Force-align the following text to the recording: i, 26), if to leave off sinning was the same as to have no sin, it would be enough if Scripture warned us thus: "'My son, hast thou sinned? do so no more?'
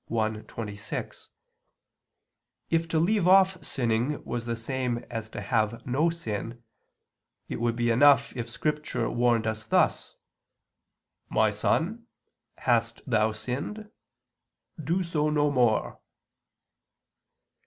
i, 0.17 0.29
26), 0.29 1.29
if 2.71 2.87
to 2.87 2.97
leave 2.97 3.27
off 3.27 3.63
sinning 3.63 4.19
was 4.25 4.47
the 4.47 4.55
same 4.55 4.97
as 5.11 5.29
to 5.29 5.39
have 5.39 5.85
no 5.85 6.09
sin, 6.09 6.63
it 7.47 7.61
would 7.61 7.75
be 7.75 7.91
enough 7.91 8.35
if 8.35 8.49
Scripture 8.49 9.07
warned 9.11 9.45
us 9.45 9.63
thus: 9.63 10.15
"'My 11.29 11.51
son, 11.51 12.07
hast 12.57 13.03
thou 13.07 13.31
sinned? 13.31 13.91
do 14.83 15.03
so 15.03 15.29
no 15.29 15.51
more?' 15.51 15.99